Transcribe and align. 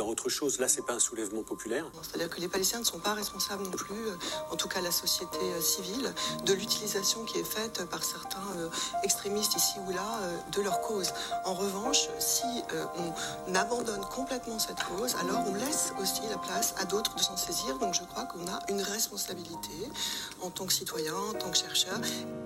dans 0.00 0.08
autre 0.08 0.30
chose. 0.30 0.58
Là, 0.58 0.66
c'est 0.66 0.84
pas 0.84 0.94
un 0.94 0.98
soulèvement 0.98 1.42
populaire. 1.42 1.84
C'est-à-dire 2.02 2.30
que 2.30 2.40
les 2.40 2.48
Palestiniens 2.48 2.80
ne 2.80 2.86
sont 2.86 3.00
pas 3.00 3.12
responsables 3.12 3.64
non 3.64 3.70
plus, 3.70 4.06
euh, 4.08 4.16
en 4.50 4.56
tout 4.56 4.66
cas 4.66 4.80
la 4.80 4.90
société 4.90 5.38
euh, 5.42 5.60
civile, 5.60 6.12
de 6.46 6.54
l'utilisation 6.54 7.24
qui 7.24 7.38
est 7.38 7.44
faite 7.44 7.84
par 7.90 8.02
certains 8.02 8.38
euh, 8.56 8.70
extrémistes 9.02 9.56
ici 9.56 9.74
ou 9.86 9.92
là 9.92 10.08
de 10.52 10.62
leur 10.62 10.80
cause. 10.80 11.12
En 11.44 11.52
revanche, 11.52 12.08
si 12.18 12.46
on 13.46 13.54
abandonne 13.54 14.00
complètement 14.06 14.58
cette 14.58 14.82
cause, 14.84 15.14
alors 15.16 15.42
on 15.46 15.54
laisse 15.54 15.92
aussi 16.00 16.22
la 16.30 16.38
place 16.38 16.74
à 16.78 16.84
d'autres 16.84 17.14
de 17.16 17.20
s'en 17.20 17.36
saisir. 17.36 17.78
Donc 17.78 17.94
je 17.94 18.02
crois 18.04 18.24
qu'on 18.24 18.46
a 18.46 18.58
une 18.68 18.80
responsabilité 18.80 19.90
en 20.40 20.50
tant 20.50 20.66
que 20.66 20.72
citoyen, 20.72 21.14
en 21.14 21.34
tant 21.34 21.50
que 21.50 21.58
chercheur. 21.58 21.98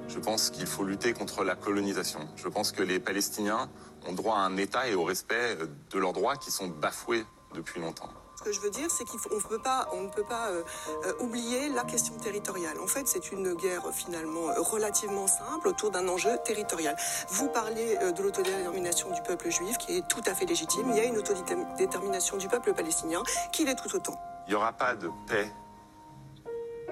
Je 0.09 0.19
pense 0.19 0.51
qu'il 0.51 0.67
faut 0.67 0.85
lutter 0.85 1.13
contre 1.13 1.45
la 1.45 1.55
colonisation. 1.55 2.21
Je 2.37 2.49
pense 2.49 2.73
que 2.73 2.83
les 2.83 2.99
Palestiniens 2.99 3.69
ont 4.07 4.13
droit 4.13 4.37
à 4.37 4.41
un 4.41 4.57
État 4.57 4.89
et 4.89 4.95
au 4.95 5.05
respect 5.05 5.57
de 5.91 5.99
leurs 5.99 6.13
droits 6.13 6.37
qui 6.37 6.51
sont 6.51 6.69
bafoués 6.69 7.25
depuis 7.55 7.81
longtemps. 7.81 8.11
Ce 8.37 8.43
que 8.43 8.53
je 8.53 8.61
veux 8.61 8.71
dire, 8.71 8.91
c'est 8.91 9.05
qu'on 9.05 9.37
ne 9.37 9.41
peut 9.41 9.61
pas, 9.61 9.89
on 9.93 10.03
ne 10.03 10.09
peut 10.09 10.25
pas 10.25 10.49
euh, 10.49 10.63
euh, 11.07 11.13
oublier 11.21 11.69
la 11.71 11.85
question 11.85 12.15
territoriale. 12.17 12.79
En 12.83 12.87
fait, 12.87 13.07
c'est 13.07 13.33
une 13.33 13.55
guerre 13.55 13.83
finalement 13.93 14.53
relativement 14.59 15.27
simple 15.27 15.69
autour 15.69 15.91
d'un 15.91 16.07
enjeu 16.09 16.31
territorial. 16.45 16.97
Vous 17.31 17.49
parlez 17.49 17.97
euh, 18.03 18.13
de 18.13 18.23
l'autodétermination 18.23 19.11
du 19.13 19.23
peuple 19.23 19.51
juif, 19.51 19.79
qui 19.79 19.97
est 19.97 20.09
tout 20.09 20.21
à 20.27 20.35
fait 20.35 20.47
légitime. 20.47 20.91
Il 20.91 20.97
y 20.97 21.01
a 21.01 21.05
une 21.05 21.17
autodétermination 21.17 22.37
du 22.37 22.49
peuple 22.49 22.75
palestinien, 22.75 23.23
qui 23.53 23.65
l'est 23.65 23.77
tout 23.77 23.95
autant. 23.97 24.21
Il 24.47 24.51
n'y 24.51 24.57
aura 24.57 24.73
pas 24.73 24.95
de 24.95 25.09
paix 25.27 25.51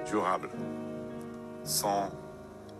durable 0.06 0.48
sans 1.64 2.08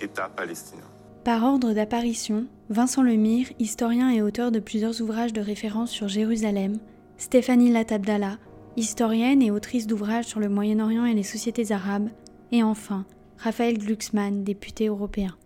État 0.01 0.29
palestinien. 0.29 0.85
Par 1.25 1.45
ordre 1.45 1.73
d'apparition, 1.73 2.47
Vincent 2.69 3.03
Lemire, 3.03 3.49
historien 3.59 4.11
et 4.11 4.23
auteur 4.23 4.51
de 4.51 4.59
plusieurs 4.59 5.01
ouvrages 5.01 5.33
de 5.33 5.41
référence 5.41 5.91
sur 5.91 6.09
Jérusalem, 6.09 6.79
Stéphanie 7.17 7.71
Latabdallah, 7.71 8.39
historienne 8.77 9.43
et 9.43 9.51
autrice 9.51 9.87
d'ouvrages 9.87 10.27
sur 10.27 10.41
le 10.41 10.49
Moyen-Orient 10.49 11.05
et 11.05 11.15
les 11.15 11.23
sociétés 11.23 11.73
arabes, 11.73 12.09
et 12.51 12.63
enfin 12.63 13.07
Raphaël 13.39 13.79
Glucksmann, 13.79 14.45
député 14.45 14.89
européen. 14.89 15.37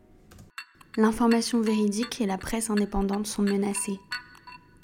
L'information 0.97 1.61
véridique 1.61 2.21
et 2.21 2.27
la 2.27 2.39
presse 2.39 2.71
indépendante 2.71 3.27
sont 3.27 3.43
menacées. 3.43 3.99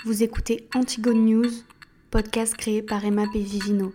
Vous 0.04 0.22
écoutez 0.22 0.68
Antigone 0.74 1.24
News, 1.24 1.50
podcast 2.10 2.54
créé 2.56 2.82
par 2.82 3.04
Emma 3.04 3.24
Vivino. 3.32 3.92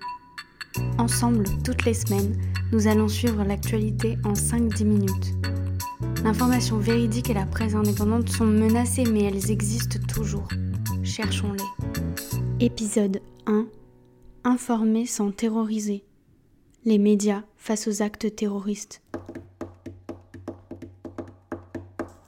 Ensemble, 0.98 1.46
toutes 1.64 1.86
les 1.86 1.94
semaines, 1.94 2.36
nous 2.72 2.88
allons 2.88 3.08
suivre 3.08 3.44
l'actualité 3.44 4.18
en 4.24 4.34
5-10 4.34 4.84
minutes. 4.84 5.34
L'information 6.24 6.78
véridique 6.78 7.30
et 7.30 7.34
la 7.34 7.46
presse 7.46 7.76
indépendante 7.76 8.30
sont 8.30 8.46
menacées, 8.46 9.06
mais 9.06 9.24
elles 9.24 9.52
existent 9.52 10.00
toujours. 10.08 10.48
Cherchons-les. 11.04 12.37
Épisode 12.60 13.22
1 13.46 13.68
Informer 14.44 15.06
sans 15.06 15.30
terroriser. 15.30 16.04
Les 16.86 16.98
médias 16.98 17.44
face 17.56 17.88
aux 17.88 18.02
actes 18.02 18.36
terroristes. 18.36 19.04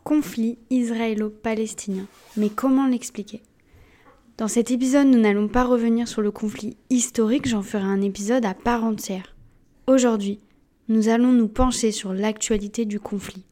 Conflit 0.04 0.60
israélo-palestinien. 0.70 2.06
Mais 2.38 2.50
comment 2.50 2.86
l'expliquer? 2.86 3.42
Dans 4.38 4.48
cet 4.48 4.70
épisode, 4.70 5.08
nous 5.08 5.20
n'allons 5.20 5.48
pas 5.48 5.66
revenir 5.66 6.08
sur 6.08 6.22
le 6.22 6.30
conflit 6.30 6.78
historique, 6.92 7.48
j'en 7.48 7.64
ferai 7.64 7.86
un 7.86 8.02
épisode 8.02 8.46
à 8.46 8.54
part 8.54 8.84
entière. 8.84 9.36
Aujourd'hui, 9.88 10.42
nous 10.90 11.10
allons 11.10 11.32
nous 11.32 11.48
pencher 11.48 11.92
sur 11.92 12.14
l'actualité 12.14 12.86
du 12.86 13.00
conflit. 13.00 13.46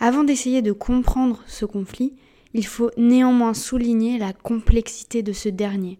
Avant 0.00 0.24
d'essayer 0.24 0.62
de 0.62 0.72
comprendre 0.72 1.42
ce 1.46 1.66
conflit, 1.66 2.14
il 2.54 2.66
faut 2.66 2.90
néanmoins 2.96 3.54
souligner 3.54 4.18
la 4.18 4.32
complexité 4.32 5.22
de 5.22 5.32
ce 5.32 5.48
dernier. 5.48 5.98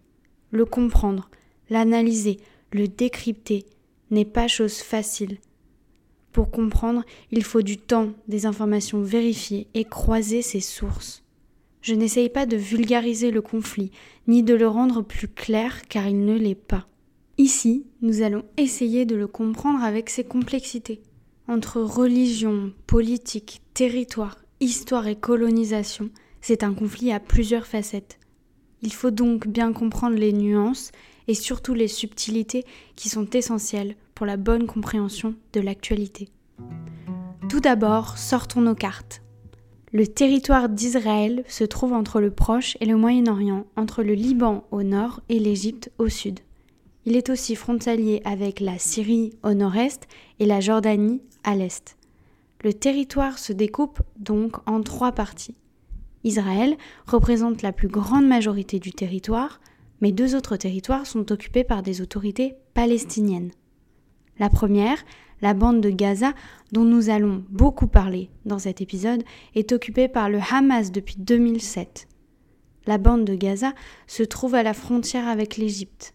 Le 0.51 0.65
comprendre, 0.65 1.29
l'analyser, 1.69 2.37
le 2.71 2.87
décrypter 2.87 3.65
n'est 4.11 4.25
pas 4.25 4.47
chose 4.47 4.77
facile. 4.79 5.37
Pour 6.31 6.51
comprendre, 6.51 7.03
il 7.31 7.43
faut 7.43 7.61
du 7.61 7.77
temps, 7.77 8.11
des 8.27 8.45
informations 8.45 9.01
vérifiées 9.01 9.67
et 9.73 9.83
croiser 9.83 10.41
ses 10.41 10.59
sources. 10.59 11.23
Je 11.81 11.93
n'essaye 11.93 12.29
pas 12.29 12.45
de 12.45 12.57
vulgariser 12.57 13.31
le 13.31 13.41
conflit, 13.41 13.91
ni 14.27 14.43
de 14.43 14.53
le 14.53 14.67
rendre 14.67 15.01
plus 15.01 15.27
clair 15.27 15.81
car 15.87 16.07
il 16.07 16.25
ne 16.25 16.37
l'est 16.37 16.55
pas. 16.55 16.87
Ici, 17.37 17.85
nous 18.01 18.21
allons 18.21 18.43
essayer 18.57 19.05
de 19.05 19.15
le 19.15 19.27
comprendre 19.27 19.83
avec 19.83 20.09
ses 20.09 20.23
complexités 20.23 21.01
entre 21.47 21.81
religion, 21.81 22.71
politique, 22.85 23.61
territoire, 23.73 24.37
histoire 24.59 25.07
et 25.07 25.15
colonisation, 25.15 26.11
c'est 26.41 26.63
un 26.63 26.73
conflit 26.73 27.11
à 27.11 27.19
plusieurs 27.19 27.67
facettes. 27.67 28.19
Il 28.81 28.93
faut 28.93 29.11
donc 29.11 29.47
bien 29.47 29.73
comprendre 29.73 30.15
les 30.15 30.33
nuances 30.33 30.91
et 31.27 31.33
surtout 31.33 31.73
les 31.73 31.87
subtilités 31.87 32.65
qui 32.95 33.09
sont 33.09 33.29
essentielles 33.31 33.95
pour 34.15 34.25
la 34.25 34.37
bonne 34.37 34.65
compréhension 34.65 35.35
de 35.53 35.59
l'actualité. 35.59 36.29
Tout 37.49 37.59
d'abord, 37.59 38.17
sortons 38.17 38.61
nos 38.61 38.75
cartes. 38.75 39.21
Le 39.91 40.05
territoire 40.05 40.69
d'Israël 40.69 41.43
se 41.47 41.63
trouve 41.63 41.93
entre 41.93 42.21
le 42.21 42.29
Proche 42.29 42.77
et 42.79 42.85
le 42.85 42.95
Moyen-Orient, 42.95 43.65
entre 43.75 44.03
le 44.03 44.13
Liban 44.13 44.65
au 44.71 44.83
nord 44.83 45.21
et 45.29 45.39
l'Égypte 45.39 45.91
au 45.97 46.09
sud. 46.09 46.39
Il 47.05 47.15
est 47.15 47.29
aussi 47.29 47.55
frontalier 47.55 48.21
avec 48.23 48.59
la 48.59 48.77
Syrie 48.77 49.33
au 49.41 49.53
nord-est 49.55 50.07
et 50.39 50.45
la 50.45 50.59
Jordanie 50.59 51.21
à 51.43 51.55
l'est. 51.55 51.97
Le 52.63 52.73
territoire 52.73 53.39
se 53.39 53.51
découpe 53.51 54.01
donc 54.17 54.57
en 54.67 54.81
trois 54.81 55.11
parties. 55.11 55.55
Israël 56.23 56.75
représente 57.07 57.61
la 57.61 57.71
plus 57.71 57.87
grande 57.87 58.27
majorité 58.27 58.79
du 58.79 58.91
territoire, 58.91 59.59
mais 60.01 60.11
deux 60.11 60.35
autres 60.35 60.57
territoires 60.57 61.05
sont 61.05 61.31
occupés 61.31 61.63
par 61.63 61.81
des 61.81 62.01
autorités 62.01 62.55
palestiniennes. 62.73 63.51
La 64.37 64.49
première, 64.49 64.97
la 65.41 65.53
bande 65.53 65.81
de 65.81 65.89
Gaza, 65.89 66.33
dont 66.71 66.83
nous 66.83 67.09
allons 67.09 67.43
beaucoup 67.49 67.87
parler 67.87 68.29
dans 68.45 68.59
cet 68.59 68.81
épisode, 68.81 69.23
est 69.55 69.71
occupée 69.71 70.07
par 70.07 70.29
le 70.29 70.39
Hamas 70.51 70.91
depuis 70.91 71.15
2007. 71.17 72.07
La 72.85 72.97
bande 72.97 73.25
de 73.25 73.35
Gaza 73.35 73.73
se 74.07 74.23
trouve 74.23 74.55
à 74.55 74.63
la 74.63 74.73
frontière 74.73 75.27
avec 75.27 75.57
l'Égypte. 75.57 76.13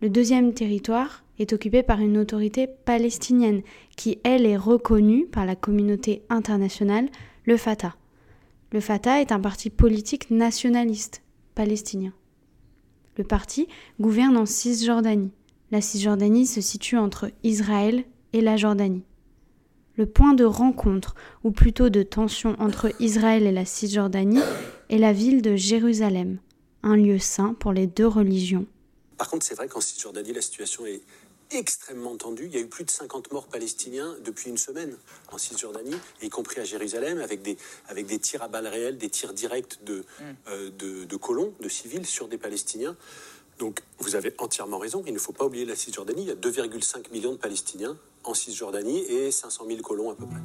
Le 0.00 0.08
deuxième 0.08 0.54
territoire 0.54 1.24
est 1.38 1.52
occupé 1.52 1.82
par 1.82 2.00
une 2.00 2.18
autorité 2.18 2.68
palestinienne 2.84 3.62
qui, 3.96 4.18
elle, 4.24 4.46
est 4.46 4.56
reconnue 4.56 5.26
par 5.26 5.44
la 5.44 5.56
communauté 5.56 6.22
internationale, 6.30 7.08
le 7.44 7.56
Fatah. 7.56 7.96
Le 8.70 8.80
Fatah 8.80 9.20
est 9.20 9.32
un 9.32 9.40
parti 9.40 9.70
politique 9.70 10.30
nationaliste 10.30 11.22
palestinien. 11.54 12.12
Le 13.16 13.24
parti 13.24 13.66
gouverne 14.00 14.36
en 14.36 14.46
Cisjordanie. 14.46 15.32
La 15.70 15.80
Cisjordanie 15.80 16.46
se 16.46 16.60
situe 16.60 16.96
entre 16.96 17.30
Israël 17.42 18.04
et 18.32 18.40
la 18.40 18.56
Jordanie. 18.56 19.04
Le 19.96 20.06
point 20.06 20.34
de 20.34 20.44
rencontre, 20.44 21.14
ou 21.44 21.50
plutôt 21.50 21.88
de 21.88 22.02
tension 22.02 22.54
entre 22.58 22.92
Israël 23.00 23.46
et 23.46 23.52
la 23.52 23.64
Cisjordanie, 23.64 24.40
est 24.90 24.98
la 24.98 25.12
ville 25.12 25.42
de 25.42 25.56
Jérusalem, 25.56 26.38
un 26.82 26.96
lieu 26.96 27.18
saint 27.18 27.54
pour 27.54 27.72
les 27.72 27.86
deux 27.86 28.06
religions 28.06 28.66
par 29.18 29.28
contre, 29.28 29.44
c'est 29.44 29.56
vrai 29.56 29.66
qu'en 29.68 29.80
Cisjordanie, 29.80 30.32
la 30.32 30.40
situation 30.40 30.86
est 30.86 31.02
extrêmement 31.50 32.16
tendue. 32.16 32.46
Il 32.46 32.54
y 32.54 32.56
a 32.56 32.60
eu 32.60 32.68
plus 32.68 32.84
de 32.84 32.90
50 32.90 33.32
morts 33.32 33.46
palestiniens 33.46 34.16
depuis 34.24 34.50
une 34.50 34.58
semaine 34.58 34.96
en 35.32 35.38
Cisjordanie, 35.38 35.96
y 36.22 36.28
compris 36.28 36.60
à 36.60 36.64
Jérusalem, 36.64 37.20
avec 37.20 37.42
des, 37.42 37.56
avec 37.88 38.06
des 38.06 38.18
tirs 38.18 38.42
à 38.42 38.48
balles 38.48 38.66
réelles, 38.66 38.98
des 38.98 39.10
tirs 39.10 39.32
directs 39.32 39.82
de, 39.84 39.98
mm. 39.98 40.24
euh, 40.48 40.70
de, 40.70 41.04
de, 41.04 41.16
colons, 41.16 41.52
de 41.60 41.68
civils 41.68 42.06
sur 42.06 42.28
des 42.28 42.38
Palestiniens. 42.38 42.96
Donc 43.58 43.82
vous 43.98 44.14
avez 44.14 44.34
entièrement 44.38 44.78
raison, 44.78 45.02
il 45.06 45.12
ne 45.12 45.18
faut 45.18 45.32
pas 45.32 45.44
oublier 45.44 45.64
la 45.64 45.74
Cisjordanie. 45.74 46.22
Il 46.22 46.28
y 46.28 46.30
a 46.30 46.34
2,5 46.34 47.10
millions 47.10 47.32
de 47.32 47.38
Palestiniens 47.38 47.96
en 48.24 48.34
Cisjordanie 48.34 49.00
et 49.00 49.30
500 49.30 49.64
000 49.66 49.80
colons 49.80 50.10
à 50.10 50.14
peu 50.14 50.26
près. 50.26 50.40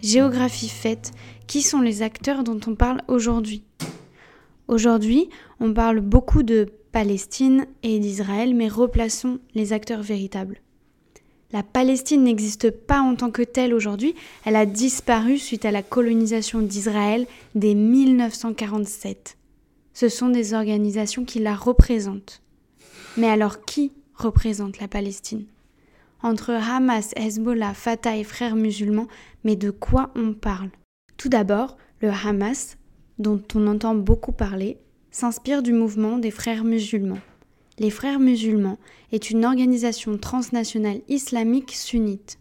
Géographie 0.00 0.68
faite, 0.68 1.10
qui 1.46 1.62
sont 1.62 1.80
les 1.80 2.02
acteurs 2.02 2.42
dont 2.44 2.60
on 2.66 2.74
parle 2.74 3.02
aujourd'hui? 3.08 3.64
Aujourd'hui, 4.70 5.28
on 5.58 5.74
parle 5.74 5.98
beaucoup 5.98 6.44
de 6.44 6.68
Palestine 6.92 7.66
et 7.82 7.98
d'Israël, 7.98 8.54
mais 8.54 8.68
replaçons 8.68 9.40
les 9.52 9.72
acteurs 9.72 10.02
véritables. 10.02 10.60
La 11.50 11.64
Palestine 11.64 12.22
n'existe 12.22 12.70
pas 12.70 13.00
en 13.00 13.16
tant 13.16 13.32
que 13.32 13.42
telle 13.42 13.74
aujourd'hui, 13.74 14.14
elle 14.44 14.54
a 14.54 14.66
disparu 14.66 15.38
suite 15.38 15.64
à 15.64 15.72
la 15.72 15.82
colonisation 15.82 16.60
d'Israël 16.60 17.26
dès 17.56 17.74
1947. 17.74 19.36
Ce 19.92 20.08
sont 20.08 20.28
des 20.28 20.54
organisations 20.54 21.24
qui 21.24 21.40
la 21.40 21.56
représentent. 21.56 22.40
Mais 23.16 23.28
alors 23.28 23.64
qui 23.64 23.90
représente 24.14 24.78
la 24.78 24.86
Palestine? 24.86 25.46
Entre 26.22 26.52
Hamas, 26.52 27.10
Hezbollah, 27.16 27.74
Fatah 27.74 28.16
et 28.16 28.22
frères 28.22 28.54
musulmans, 28.54 29.08
mais 29.42 29.56
de 29.56 29.72
quoi 29.72 30.12
on 30.14 30.32
parle? 30.32 30.70
Tout 31.16 31.28
d'abord, 31.28 31.76
le 32.02 32.10
Hamas, 32.10 32.76
dont 33.20 33.42
on 33.54 33.66
entend 33.66 33.94
beaucoup 33.94 34.32
parler, 34.32 34.78
s'inspire 35.10 35.62
du 35.62 35.72
mouvement 35.72 36.18
des 36.18 36.30
frères 36.30 36.64
musulmans. 36.64 37.20
Les 37.78 37.90
frères 37.90 38.18
musulmans 38.18 38.78
est 39.12 39.30
une 39.30 39.44
organisation 39.44 40.16
transnationale 40.18 41.02
islamique 41.08 41.72
sunnite. 41.72 42.38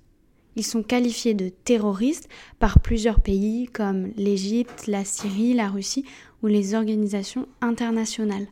Ils 0.56 0.66
sont 0.66 0.82
qualifiés 0.82 1.34
de 1.34 1.50
terroristes 1.50 2.30
par 2.60 2.80
plusieurs 2.80 3.20
pays 3.20 3.68
comme 3.68 4.12
l'Égypte, 4.16 4.88
la 4.88 5.04
Syrie, 5.04 5.54
la 5.54 5.70
Russie 5.70 6.06
ou 6.42 6.48
les 6.48 6.74
organisations 6.74 7.48
internationales. 7.62 8.48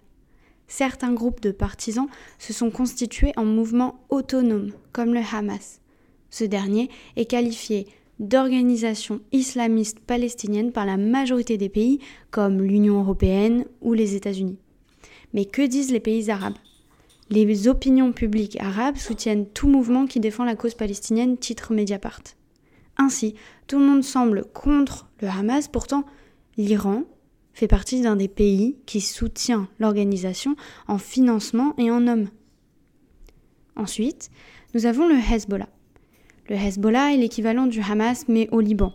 certains 0.69 1.13
groupes 1.13 1.39
de 1.39 1.51
partisans 1.51 2.09
se 2.39 2.51
sont 2.51 2.71
constitués 2.71 3.31
en 3.37 3.45
mouvements 3.45 4.03
autonomes, 4.09 4.73
comme 4.91 5.13
le 5.13 5.21
Hamas. 5.31 5.79
Ce 6.29 6.43
dernier 6.43 6.89
est 7.15 7.25
qualifié 7.25 7.87
d'organisation 8.19 9.21
islamiste 9.31 9.99
palestinienne 9.99 10.71
par 10.71 10.85
la 10.85 10.97
majorité 10.97 11.57
des 11.57 11.69
pays, 11.69 11.99
comme 12.31 12.61
l'Union 12.61 12.99
européenne 12.99 13.65
ou 13.81 13.93
les 13.93 14.15
États-Unis. 14.15 14.57
Mais 15.33 15.45
que 15.45 15.61
disent 15.61 15.91
les 15.91 15.99
pays 15.99 16.29
arabes? 16.29 16.57
Les 17.29 17.67
opinions 17.67 18.13
publiques 18.13 18.57
arabes 18.59 18.97
soutiennent 18.97 19.47
tout 19.47 19.67
mouvement 19.67 20.07
qui 20.07 20.19
défend 20.19 20.45
la 20.45 20.55
cause 20.55 20.75
palestinienne, 20.75 21.37
titre 21.37 21.73
Mediapart. 21.73 22.21
Ainsi, 22.97 23.35
tout 23.67 23.77
le 23.79 23.85
monde 23.85 24.03
semble 24.03 24.45
contre 24.45 25.09
le 25.21 25.27
Hamas, 25.27 25.67
pourtant 25.67 26.05
l'Iran 26.57 27.03
fait 27.53 27.67
partie 27.67 28.01
d'un 28.01 28.15
des 28.15 28.27
pays 28.27 28.77
qui 28.85 29.01
soutient 29.01 29.67
l'organisation 29.79 30.55
en 30.87 30.97
financement 30.97 31.73
et 31.77 31.91
en 31.91 32.07
hommes. 32.07 32.29
Ensuite, 33.75 34.29
nous 34.73 34.85
avons 34.85 35.07
le 35.07 35.15
Hezbollah. 35.15 35.69
Le 36.49 36.55
Hezbollah 36.55 37.13
est 37.13 37.17
l'équivalent 37.17 37.67
du 37.67 37.81
Hamas 37.81 38.25
mais 38.29 38.47
au 38.53 38.61
Liban. 38.61 38.93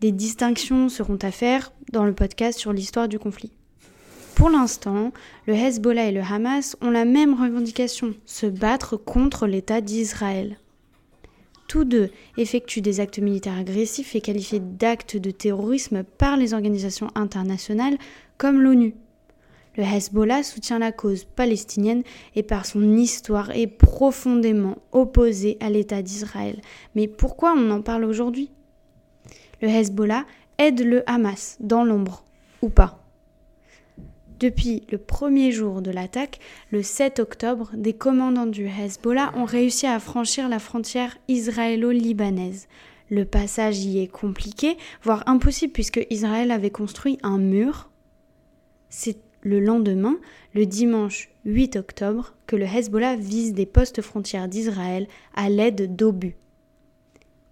Des 0.00 0.10
distinctions 0.10 0.88
seront 0.88 1.18
à 1.20 1.30
faire 1.30 1.70
dans 1.92 2.06
le 2.06 2.14
podcast 2.14 2.58
sur 2.58 2.72
l'histoire 2.72 3.08
du 3.08 3.18
conflit. 3.18 3.52
Pour 4.36 4.48
l'instant, 4.48 5.12
le 5.46 5.52
Hezbollah 5.52 6.06
et 6.06 6.12
le 6.12 6.22
Hamas 6.22 6.76
ont 6.80 6.90
la 6.90 7.04
même 7.04 7.34
revendication, 7.34 8.14
se 8.24 8.46
battre 8.46 8.96
contre 8.96 9.46
l'État 9.46 9.82
d'Israël. 9.82 10.56
Tous 11.68 11.84
deux 11.84 12.10
effectuent 12.38 12.80
des 12.80 13.00
actes 13.00 13.18
militaires 13.18 13.58
agressifs 13.58 14.16
et 14.16 14.22
qualifiés 14.22 14.60
d'actes 14.60 15.18
de 15.18 15.30
terrorisme 15.30 16.04
par 16.04 16.38
les 16.38 16.54
organisations 16.54 17.10
internationales 17.14 17.98
comme 18.38 18.62
l'ONU. 18.62 18.94
Le 19.76 19.84
Hezbollah 19.84 20.42
soutient 20.42 20.78
la 20.78 20.92
cause 20.92 21.24
palestinienne 21.24 22.02
et 22.34 22.42
par 22.42 22.66
son 22.66 22.96
histoire 22.96 23.50
est 23.52 23.66
profondément 23.66 24.76
opposé 24.92 25.56
à 25.60 25.70
l'État 25.70 26.02
d'Israël. 26.02 26.60
Mais 26.94 27.08
pourquoi 27.08 27.54
on 27.56 27.70
en 27.70 27.80
parle 27.80 28.04
aujourd'hui? 28.04 28.50
Le 29.62 29.68
Hezbollah 29.68 30.26
aide 30.58 30.80
le 30.80 31.08
Hamas 31.08 31.56
dans 31.60 31.84
l'ombre, 31.84 32.24
ou 32.60 32.68
pas? 32.68 32.98
Depuis 34.38 34.82
le 34.90 34.98
premier 34.98 35.52
jour 35.52 35.82
de 35.82 35.92
l'attaque, 35.92 36.40
le 36.70 36.82
7 36.82 37.20
octobre, 37.20 37.70
des 37.74 37.92
commandants 37.92 38.46
du 38.46 38.66
Hezbollah 38.66 39.32
ont 39.36 39.44
réussi 39.44 39.86
à 39.86 40.00
franchir 40.00 40.48
la 40.48 40.58
frontière 40.58 41.16
israélo-libanaise. 41.28 42.66
Le 43.08 43.24
passage 43.24 43.78
y 43.84 44.00
est 44.02 44.08
compliqué, 44.08 44.76
voire 45.02 45.22
impossible 45.26 45.72
puisque 45.72 46.04
Israël 46.10 46.50
avait 46.50 46.70
construit 46.70 47.18
un 47.22 47.38
mur. 47.38 47.88
Le 49.42 49.60
lendemain, 49.60 50.18
le 50.54 50.66
dimanche 50.66 51.28
8 51.44 51.76
octobre, 51.76 52.34
que 52.46 52.56
le 52.56 52.64
Hezbollah 52.64 53.16
vise 53.16 53.52
des 53.52 53.66
postes 53.66 54.02
frontières 54.02 54.48
d'Israël 54.48 55.06
à 55.34 55.48
l'aide 55.48 55.96
d'obus. 55.96 56.36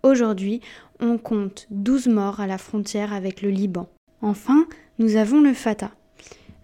Aujourd'hui, 0.02 0.60
on 1.00 1.18
compte 1.18 1.66
12 1.70 2.08
morts 2.08 2.40
à 2.40 2.46
la 2.46 2.58
frontière 2.58 3.12
avec 3.12 3.42
le 3.42 3.50
Liban. 3.50 3.88
Enfin, 4.22 4.66
nous 4.98 5.16
avons 5.16 5.40
le 5.40 5.54
Fatah. 5.54 5.92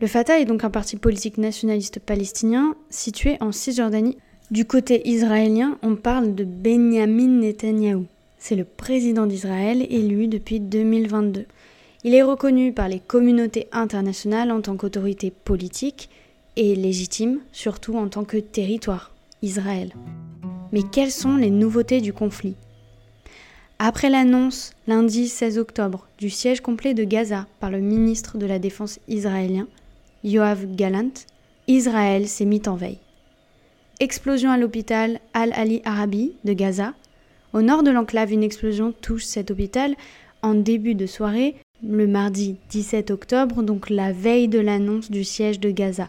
Le 0.01 0.07
Fatah 0.07 0.39
est 0.39 0.45
donc 0.45 0.63
un 0.65 0.71
parti 0.71 0.97
politique 0.97 1.39
nationaliste 1.39 2.01
palestinien 2.01 2.75
situé 2.91 3.37
en 3.41 3.53
Cisjordanie. 3.53 4.19
Du 4.51 4.65
côté 4.65 5.09
israélien, 5.09 5.79
on 5.83 5.97
parle 5.97 6.35
de 6.35 6.45
Benjamin 6.45 7.41
Netanyahou. 7.41 8.07
C'est 8.39 8.57
le 8.57 8.65
président 8.65 9.27
d'Israël 9.27 9.87
élu 9.91 10.29
depuis 10.29 10.61
2022. 10.61 11.47
Il 12.07 12.15
est 12.15 12.23
reconnu 12.23 12.73
par 12.73 12.89
les 12.89 13.01
communautés 13.01 13.67
internationales 13.73 14.53
en 14.53 14.61
tant 14.61 14.77
qu'autorité 14.77 15.33
politique 15.33 16.09
et 16.55 16.77
légitime, 16.77 17.41
surtout 17.51 17.97
en 17.97 18.07
tant 18.07 18.23
que 18.23 18.37
territoire, 18.37 19.13
Israël. 19.43 19.93
Mais 20.71 20.83
quelles 20.85 21.11
sont 21.11 21.35
les 21.35 21.51
nouveautés 21.51 22.01
du 22.01 22.13
conflit? 22.13 22.55
Après 23.81 24.09
l'annonce, 24.09 24.73
lundi 24.87 25.27
16 25.27 25.59
octobre, 25.59 26.07
du 26.19 26.31
siège 26.31 26.61
complet 26.61 26.95
de 26.95 27.03
Gaza 27.03 27.49
par 27.59 27.73
le 27.73 27.81
ministre 27.81 28.39
de 28.39 28.47
la 28.47 28.61
Défense 28.61 29.01
israélien, 29.09 29.67
Yoav 30.23 30.77
Galant, 30.77 31.11
Israël 31.67 32.29
s'est 32.29 32.45
mis 32.45 32.63
en 32.69 32.77
veille. 32.77 33.01
Explosion 33.99 34.53
à 34.53 34.59
l'hôpital 34.59 35.19
Al-Ali 35.35 35.83
Arabi 35.85 36.35
de 36.45 36.53
Gaza. 36.53 36.95
Au 37.53 37.63
nord 37.63 37.83
de 37.83 37.91
l'enclave, 37.91 38.33
une 38.33 38.45
explosion 38.45 38.93
touche 38.93 39.25
cet 39.25 39.51
hôpital 39.51 39.97
en 40.43 40.55
début 40.55 40.95
de 40.95 41.07
soirée, 41.07 41.57
le 41.83 42.07
mardi 42.07 42.57
17 42.71 43.11
octobre, 43.11 43.63
donc 43.63 43.91
la 43.91 44.13
veille 44.13 44.49
de 44.49 44.59
l'annonce 44.59 45.11
du 45.11 45.25
siège 45.25 45.61
de 45.61 45.71
Gaza. 45.71 46.09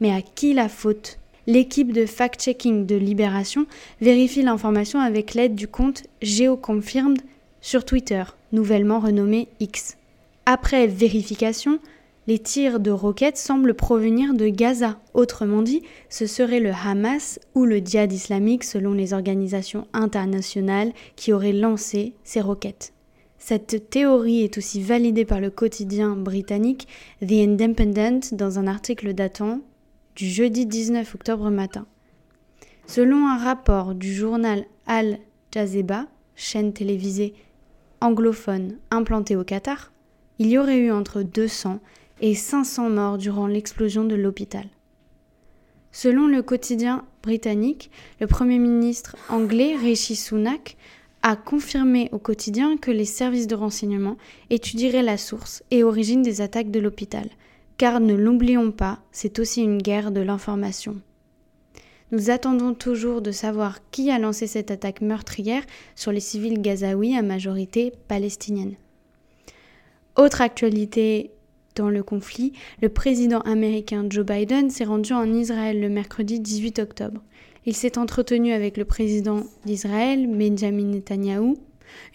Mais 0.00 0.12
à 0.12 0.22
qui 0.22 0.52
la 0.52 0.68
faute? 0.68 1.18
L'équipe 1.46 1.92
de 1.92 2.06
fact-checking 2.06 2.86
de 2.86 2.96
Libération 2.96 3.66
vérifie 4.00 4.42
l'information 4.42 5.00
avec 5.00 5.34
l'aide 5.34 5.54
du 5.54 5.66
compte 5.66 6.04
GeoConfirmed 6.22 7.20
sur 7.60 7.84
Twitter, 7.84 8.22
nouvellement 8.52 9.00
renommé 9.00 9.48
X. 9.58 9.96
Après 10.46 10.86
vérification, 10.86 11.78
les 12.26 12.38
tirs 12.38 12.78
de 12.78 12.90
roquettes 12.90 13.36
semblent 13.36 13.74
provenir 13.74 14.34
de 14.34 14.48
Gaza. 14.48 14.98
Autrement 15.14 15.62
dit, 15.62 15.82
ce 16.08 16.26
serait 16.26 16.60
le 16.60 16.70
Hamas 16.70 17.40
ou 17.54 17.64
le 17.64 17.78
djihad 17.78 18.12
islamique 18.12 18.64
selon 18.64 18.92
les 18.92 19.12
organisations 19.12 19.86
internationales 19.92 20.92
qui 21.16 21.32
auraient 21.32 21.52
lancé 21.52 22.12
ces 22.22 22.40
roquettes. 22.40 22.92
Cette 23.42 23.88
théorie 23.88 24.42
est 24.42 24.58
aussi 24.58 24.82
validée 24.82 25.24
par 25.24 25.40
le 25.40 25.50
quotidien 25.50 26.14
britannique 26.14 26.86
The 27.26 27.32
Independent 27.32 28.34
dans 28.34 28.58
un 28.58 28.66
article 28.66 29.14
datant 29.14 29.60
du 30.14 30.26
jeudi 30.26 30.66
19 30.66 31.14
octobre 31.14 31.50
matin. 31.50 31.86
Selon 32.86 33.26
un 33.26 33.38
rapport 33.38 33.94
du 33.94 34.12
journal 34.12 34.66
Al 34.86 35.18
Jazeera, 35.52 36.06
chaîne 36.36 36.74
télévisée 36.74 37.32
anglophone 38.02 38.76
implantée 38.90 39.36
au 39.36 39.42
Qatar, 39.42 39.90
il 40.38 40.48
y 40.48 40.58
aurait 40.58 40.78
eu 40.78 40.92
entre 40.92 41.22
200 41.22 41.80
et 42.20 42.34
500 42.34 42.90
morts 42.90 43.18
durant 43.18 43.46
l'explosion 43.46 44.04
de 44.04 44.16
l'hôpital. 44.16 44.66
Selon 45.92 46.28
le 46.28 46.42
quotidien 46.42 47.06
britannique, 47.22 47.90
le 48.20 48.26
Premier 48.26 48.58
ministre 48.58 49.16
anglais 49.30 49.76
Rishi 49.76 50.14
Sunak 50.14 50.76
a 51.22 51.36
confirmé 51.36 52.08
au 52.12 52.18
quotidien 52.18 52.76
que 52.76 52.90
les 52.90 53.04
services 53.04 53.46
de 53.46 53.54
renseignement 53.54 54.16
étudieraient 54.48 55.02
la 55.02 55.18
source 55.18 55.62
et 55.70 55.84
origine 55.84 56.22
des 56.22 56.40
attaques 56.40 56.70
de 56.70 56.80
l'hôpital, 56.80 57.28
car 57.76 58.00
ne 58.00 58.14
l'oublions 58.14 58.72
pas, 58.72 59.00
c'est 59.12 59.38
aussi 59.38 59.62
une 59.62 59.78
guerre 59.78 60.12
de 60.12 60.20
l'information. 60.20 61.00
Nous 62.12 62.30
attendons 62.30 62.74
toujours 62.74 63.22
de 63.22 63.30
savoir 63.30 63.78
qui 63.90 64.10
a 64.10 64.18
lancé 64.18 64.46
cette 64.46 64.70
attaque 64.70 65.00
meurtrière 65.00 65.62
sur 65.94 66.10
les 66.10 66.20
civils 66.20 66.60
gazaouis 66.60 67.16
à 67.16 67.22
majorité 67.22 67.92
palestinienne. 68.08 68.74
Autre 70.16 70.40
actualité 70.40 71.30
dans 71.76 71.88
le 71.88 72.02
conflit, 72.02 72.52
le 72.82 72.88
président 72.88 73.40
américain 73.40 74.04
Joe 74.10 74.26
Biden 74.26 74.70
s'est 74.70 74.84
rendu 74.84 75.12
en 75.12 75.32
Israël 75.32 75.80
le 75.80 75.88
mercredi 75.88 76.40
18 76.40 76.80
octobre. 76.80 77.22
Il 77.66 77.76
s'est 77.76 77.98
entretenu 77.98 78.52
avec 78.52 78.76
le 78.76 78.84
président 78.84 79.44
d'Israël, 79.64 80.26
Benjamin 80.26 80.84
Netanyahou. 80.84 81.58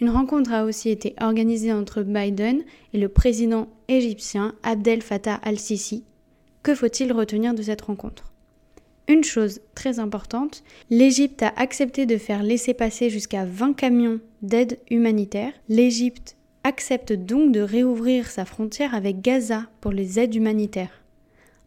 Une 0.00 0.10
rencontre 0.10 0.52
a 0.52 0.64
aussi 0.64 0.90
été 0.90 1.14
organisée 1.20 1.72
entre 1.72 2.02
Biden 2.02 2.62
et 2.92 2.98
le 2.98 3.08
président 3.08 3.68
égyptien 3.88 4.54
Abdel 4.62 5.02
Fattah 5.02 5.34
al-Sisi. 5.36 6.04
Que 6.62 6.74
faut-il 6.74 7.12
retenir 7.12 7.54
de 7.54 7.62
cette 7.62 7.82
rencontre? 7.82 8.32
Une 9.08 9.22
chose 9.22 9.60
très 9.76 10.00
importante, 10.00 10.64
l'Égypte 10.90 11.44
a 11.44 11.52
accepté 11.56 12.06
de 12.06 12.18
faire 12.18 12.42
laisser 12.42 12.74
passer 12.74 13.08
jusqu'à 13.08 13.44
20 13.44 13.74
camions 13.74 14.18
d'aide 14.42 14.80
humanitaire. 14.90 15.52
L'Égypte 15.68 16.36
accepte 16.64 17.12
donc 17.12 17.52
de 17.52 17.60
réouvrir 17.60 18.26
sa 18.26 18.44
frontière 18.44 18.96
avec 18.96 19.20
Gaza 19.20 19.66
pour 19.80 19.92
les 19.92 20.18
aides 20.18 20.34
humanitaires. 20.34 21.04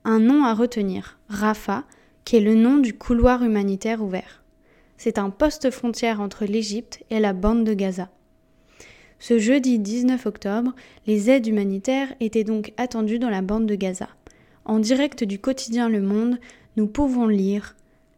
Un 0.04 0.20
nom 0.20 0.44
à 0.44 0.54
retenir, 0.54 1.18
Rafah, 1.30 1.86
qui 2.26 2.36
est 2.38 2.42
le 2.42 2.56
nom 2.56 2.78
du 2.78 2.98
couloir 2.98 3.44
humanitaire 3.44 4.04
ouvert. 4.04 4.44
C'est 4.98 5.18
un 5.18 5.30
poste 5.30 5.72
frontière 5.72 6.22
entre 6.22 6.46
l'Égypte 6.46 7.04
et 7.10 7.20
la 7.20 7.34
bande 7.34 7.64
de 7.64 7.74
Gaza. 7.74 8.10
Ce 9.20 9.38
jeudi 9.38 9.80
19 9.80 10.26
octobre, 10.26 10.74
les 11.06 11.30
aides 11.30 11.48
humanitaires 11.48 12.14
étaient 12.20 12.44
donc 12.44 12.74
attendues 12.78 13.20
dans 13.20 13.30
la 13.30 13.42
bande 13.42 13.66
de 13.66 13.76
Gaza. 13.76 14.10
En 14.66 14.80
direct 14.80 15.24
du 15.24 15.40
quotidien 15.40 15.90
Le 15.90 16.02
Monde, 16.02 16.38
nous 16.78 16.88
pouvons 16.88 17.28
lire 17.28 17.76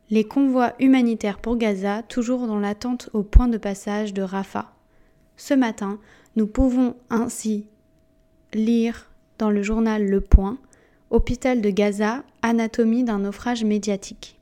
Les 0.09 0.23
convois 0.23 0.73
humanitaires 0.79 1.39
pour 1.39 1.57
Gaza 1.57 2.03
toujours 2.03 2.45
dans 2.45 2.59
l'attente 2.59 3.09
au 3.13 3.23
point 3.23 3.47
de 3.47 3.57
passage 3.57 4.13
de 4.13 4.21
Rafah. 4.21 4.73
Ce 5.37 5.53
matin, 5.53 5.99
nous 6.35 6.47
pouvons 6.47 6.95
ainsi 7.09 7.65
lire 8.53 9.09
dans 9.39 9.49
le 9.49 9.63
journal 9.63 10.05
Le 10.05 10.21
Point, 10.21 10.59
Hôpital 11.11 11.59
de 11.59 11.69
Gaza, 11.69 12.23
anatomie 12.41 13.03
d'un 13.03 13.19
naufrage 13.19 13.65
médiatique. 13.65 14.39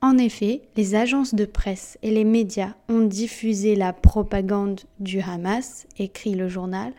En 0.00 0.16
effet, 0.16 0.62
les 0.78 0.94
agences 0.94 1.34
de 1.34 1.44
presse 1.44 1.98
et 2.02 2.10
les 2.10 2.24
médias 2.24 2.72
ont 2.88 3.02
diffusé 3.02 3.76
la 3.76 3.92
propagande 3.92 4.80
du 4.98 5.20
Hamas, 5.20 5.86
écrit 5.98 6.34
le 6.34 6.48
journal, 6.48 6.94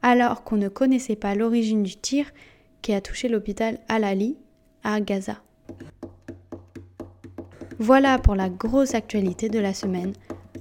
alors 0.00 0.44
qu'on 0.44 0.56
ne 0.56 0.68
connaissait 0.68 1.16
pas 1.16 1.34
l'origine 1.34 1.82
du 1.82 1.96
tir 1.96 2.30
qui 2.82 2.92
a 2.92 3.00
touché 3.00 3.28
l'hôpital 3.28 3.80
Al-Ali, 3.88 4.36
à 4.84 5.00
Gaza. 5.00 5.42
Voilà 7.80 8.20
pour 8.20 8.36
la 8.36 8.48
grosse 8.48 8.94
actualité 8.94 9.48
de 9.48 9.58
la 9.58 9.74
semaine. 9.74 10.12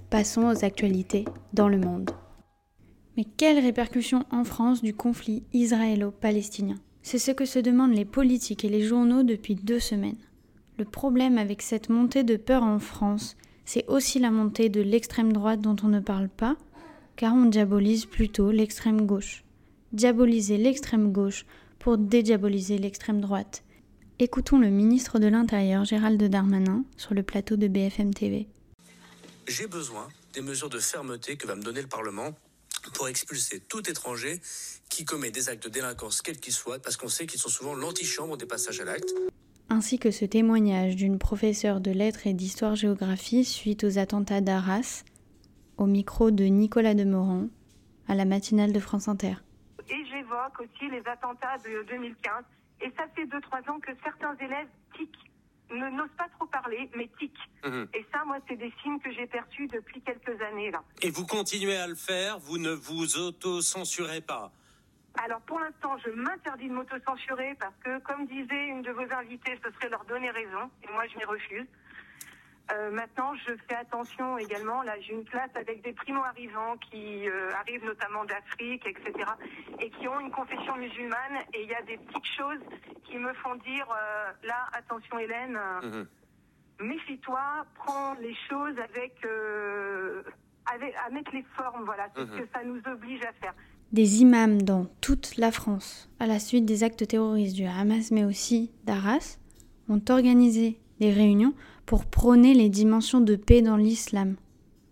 Passons 0.10 0.50
aux 0.50 0.66
actualités 0.66 1.26
dans 1.54 1.70
le 1.70 1.78
monde. 1.78 2.10
Mais 3.16 3.26
quelles 3.26 3.60
répercussions 3.60 4.26
en 4.32 4.44
France 4.44 4.82
du 4.82 4.96
conflit 4.96 5.44
israélo-palestinien? 5.54 6.78
C'est 7.08 7.20
ce 7.20 7.30
que 7.30 7.46
se 7.46 7.60
demandent 7.60 7.94
les 7.94 8.04
politiques 8.04 8.66
et 8.66 8.70
les 8.70 8.82
journaux 8.82 9.22
depuis 9.22 9.54
deux 9.54 9.80
semaines. 9.80 10.18
Le 10.80 10.86
problème 10.86 11.38
avec 11.38 11.62
cette 11.62 11.90
montée 11.90 12.24
de 12.24 12.36
peur 12.36 12.64
en 12.64 12.80
France, 12.80 13.38
c'est 13.64 13.88
aussi 13.88 14.18
la 14.18 14.32
montée 14.32 14.70
de 14.70 14.82
l'extrême 14.82 15.32
droite 15.32 15.62
dont 15.62 15.76
on 15.84 15.88
ne 15.88 16.00
parle 16.00 16.30
pas, 16.30 16.58
car 17.16 17.36
on 17.36 17.46
diabolise 17.46 18.08
plutôt 18.08 18.50
l'extrême 18.50 19.06
gauche. 19.06 19.44
Diaboliser 19.94 20.58
l'extrême 20.58 21.12
gauche 21.12 21.46
pour 21.78 22.00
dédiaboliser 22.00 22.80
l'extrême 22.80 23.22
droite. 23.22 23.64
Écoutons 24.18 24.58
le 24.58 24.72
ministre 24.72 25.20
de 25.20 25.28
l'Intérieur 25.28 25.86
Gérald 25.86 26.24
Darmanin 26.24 26.86
sur 26.98 27.14
le 27.14 27.22
plateau 27.22 27.56
de 27.56 27.68
BFM 27.68 28.16
TV. 28.16 28.48
J'ai 29.48 29.68
besoin 29.68 30.08
des 30.34 30.42
mesures 30.42 30.72
de 30.72 30.80
fermeté 30.80 31.38
que 31.38 31.46
va 31.46 31.54
me 31.54 31.62
donner 31.62 31.84
le 31.84 31.88
Parlement 31.88 32.34
pour 32.94 33.08
expulser 33.08 33.60
tout 33.60 33.90
étranger 33.90 34.40
qui 34.90 35.06
commet 35.06 35.32
des 35.32 35.50
actes 35.50 35.64
de 35.64 35.70
délinquance 35.70 36.22
quels 36.22 36.40
qu'ils 36.40 36.54
soient, 36.54 36.80
parce 36.80 36.98
qu'on 36.98 37.08
sait 37.08 37.26
qu'ils 37.26 37.40
sont 37.40 37.50
souvent 37.50 37.76
l'antichambre 37.76 38.38
des 38.38 38.46
passages 38.46 38.80
à 38.82 38.86
l'acte. 38.86 39.14
Ainsi 39.70 39.98
que 39.98 40.12
ce 40.12 40.26
témoignage 40.26 40.96
d'une 40.96 41.18
professeure 41.18 41.82
de 41.82 41.92
lettres 41.92 42.28
et 42.28 42.34
d'histoire-géographie 42.34 43.44
suite 43.44 43.84
aux 43.84 43.98
attentats 43.98 44.42
d'Arras, 44.42 45.04
au 45.78 45.86
micro 45.86 46.32
de 46.32 46.44
Nicolas 46.46 46.94
Demorand, 46.94 47.48
à 48.08 48.16
la 48.16 48.26
matinale 48.26 48.72
de 48.72 48.80
France 48.80 49.08
Inter. 49.08 49.36
Et 49.90 50.06
j'évoque 50.06 50.60
aussi 50.60 50.90
les 50.92 51.02
attentats 51.08 51.58
de 51.66 51.84
2015. 51.88 52.44
Et 52.82 52.92
ça 52.98 53.06
fait 53.16 53.26
2-3 53.26 53.70
ans 53.72 53.80
que 53.80 53.92
certains 54.04 54.36
élèves 54.38 54.68
tiquent 54.96 55.32
ne 55.72 55.90
n'osent 55.90 56.16
pas 56.18 56.28
trop 56.38 56.46
parler, 56.46 56.90
mais 56.96 57.10
tic. 57.20 57.34
Mhm. 57.66 57.88
Et 57.94 58.06
ça, 58.12 58.24
moi, 58.26 58.38
c'est 58.48 58.56
des 58.56 58.72
signes 58.82 59.00
que 59.00 59.12
j'ai 59.12 59.28
perçus 59.28 59.68
depuis 59.68 60.02
quelques 60.02 60.42
années 60.42 60.72
là. 60.72 60.84
Et 61.02 61.10
vous 61.10 61.26
continuez 61.26 61.78
à 61.78 61.88
le 61.88 61.96
faire, 61.96 62.40
vous 62.40 62.58
ne 62.58 62.72
vous 62.72 63.18
auto-censurez 63.18 64.22
pas 64.22 64.52
alors 65.24 65.40
pour 65.42 65.60
l'instant, 65.60 65.98
je 66.06 66.10
m'interdis 66.10 66.68
de 66.68 66.74
m'auto-censurer 66.74 67.56
parce 67.58 67.76
que, 67.84 68.00
comme 68.00 68.28
disait 68.28 68.68
une 68.68 68.82
de 68.82 68.92
vos 68.92 69.10
invitées, 69.14 69.58
ce 69.64 69.72
serait 69.72 69.90
leur 69.90 70.04
donner 70.06 70.30
raison, 70.30 70.70
et 70.84 70.92
moi 70.92 71.04
je 71.08 71.18
m'y 71.18 71.24
refuse. 71.24 71.66
Euh, 72.72 72.92
maintenant, 72.92 73.34
je 73.36 73.54
fais 73.68 73.76
attention 73.76 74.38
également. 74.38 74.82
Là, 74.82 74.94
j'ai 75.00 75.14
une 75.14 75.26
classe 75.26 75.52
avec 75.56 75.84
des 75.84 75.94
primo-arrivants 75.94 76.78
qui 76.90 77.30
euh, 77.30 77.52
arrivent 77.60 77.86
notamment 77.86 78.26
d'Afrique, 78.26 78.86
etc., 78.88 79.30
et 79.80 79.90
qui 79.92 80.08
ont 80.08 80.20
une 80.20 80.32
confession 80.32 80.76
musulmane. 80.76 81.38
Et 81.54 81.64
il 81.64 81.70
y 81.70 81.76
a 81.76 81.82
des 81.84 81.98
petites 81.98 82.26
choses 82.38 82.60
qui 83.04 83.18
me 83.18 83.34
font 83.36 83.56
dire 83.56 83.86
euh, 83.92 84.48
là, 84.48 84.68
attention, 84.74 85.20
Hélène, 85.20 85.60
mhm. 85.84 86.08
méfie-toi, 86.80 87.66
prends 87.76 88.16
les 88.16 88.36
choses 88.50 88.78
avec, 88.80 89.14
avec, 90.74 90.96
à 91.06 91.10
mettre 91.12 91.32
les 91.34 91.46
formes. 91.56 91.86
Voilà, 91.86 92.08
c'est 92.16 92.26
ce 92.26 92.32
mhm. 92.32 92.40
que 92.40 92.48
ça 92.52 92.64
nous 92.64 92.82
oblige 92.92 93.22
à 93.22 93.34
faire. 93.34 93.54
Des 93.92 94.22
imams 94.22 94.64
dans 94.64 94.86
toute 95.02 95.38
la 95.38 95.52
France, 95.52 96.10
à 96.20 96.26
la 96.26 96.40
suite 96.40 96.66
des 96.66 96.84
actes 96.84 97.08
terroristes 97.08 97.56
du 97.56 97.66
Hamas, 97.66 98.10
mais 98.10 98.26
aussi 98.26 98.72
d'Arras, 98.84 99.38
ont 99.88 100.02
organisé 100.10 100.80
des 101.00 101.12
réunions 101.12 101.54
pour 101.86 102.06
prôner 102.06 102.54
les 102.54 102.70
dimensions 102.70 103.22
de 103.22 103.36
paix 103.36 103.62
dans 103.62 103.78
l'islam. 103.78 104.36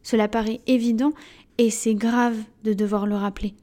Cela 0.03 0.27
paraît 0.27 0.61
évident 0.67 1.13
et 1.57 1.69
c'est 1.69 1.95
grave 1.95 2.37
de 2.63 2.73
devoir 2.73 3.05
le 3.05 3.15
rappeler. 3.15 3.53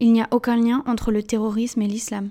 Il 0.00 0.12
n'y 0.12 0.22
a 0.22 0.28
aucun 0.30 0.56
lien 0.56 0.82
entre 0.86 1.12
le 1.12 1.22
terrorisme 1.22 1.82
et 1.82 1.88
l'islam. 1.88 2.30